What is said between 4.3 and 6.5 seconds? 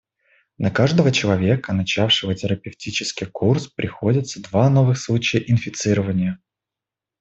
два новых случая инфицирования.